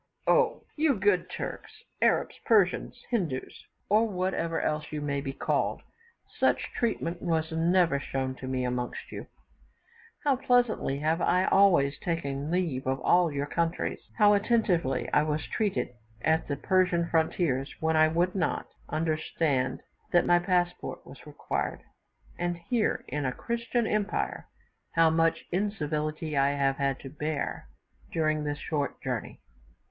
Oh! 0.25 0.63
you 0.75 0.95
good 0.95 1.29
Turks, 1.29 1.69
Arabs, 2.01 2.33
Persians, 2.47 3.03
Hindoos, 3.11 3.67
or 3.87 4.07
whatever 4.09 4.59
else 4.59 4.91
you 4.91 4.99
may 4.99 5.21
be 5.21 5.31
called, 5.31 5.83
such 6.39 6.71
treatment 6.75 7.21
was 7.21 7.51
never 7.51 7.99
shown 7.99 8.33
to 8.37 8.47
me 8.47 8.65
amongst 8.65 9.11
you! 9.11 9.27
How 10.23 10.37
pleasantly 10.37 10.97
have 11.01 11.21
I 11.21 11.45
always 11.45 11.99
taken 11.99 12.49
leave 12.49 12.87
of 12.87 12.99
all 13.01 13.31
your 13.31 13.45
countries; 13.45 13.99
how 14.17 14.33
attentively 14.33 15.07
I 15.13 15.21
was 15.21 15.45
treated 15.45 15.89
at 16.23 16.47
the 16.47 16.55
Persian 16.57 17.07
frontiers, 17.09 17.71
when 17.79 17.95
I 17.95 18.07
would 18.07 18.33
not 18.33 18.65
understand 18.89 19.81
that 20.11 20.25
my 20.25 20.39
passport 20.39 21.05
was 21.05 21.27
required, 21.27 21.83
and 22.39 22.57
here, 22.57 23.05
in 23.07 23.23
a 23.23 23.31
Christian 23.31 23.85
empire, 23.85 24.47
how 24.95 25.11
much 25.11 25.45
incivility 25.51 26.33
have 26.33 26.75
I 26.79 26.83
had 26.83 26.99
to 27.01 27.09
bear 27.11 27.67
during 28.11 28.43
this 28.43 28.57
short 28.57 28.99
journey! 29.03 29.41